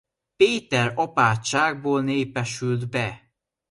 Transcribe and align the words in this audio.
Péter-apátságból 0.37 2.01
népesült 2.03 2.89
be. 2.93 3.31